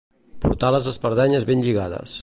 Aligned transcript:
Portar 0.45 0.71
les 0.77 0.89
espardenyes 0.93 1.47
ben 1.51 1.63
lligades. 1.69 2.19